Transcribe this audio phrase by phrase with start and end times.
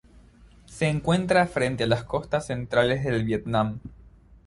[0.65, 3.79] Se encuentra frente a las costas centrales del Vietnam.